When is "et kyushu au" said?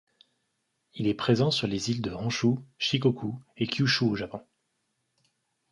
3.55-4.15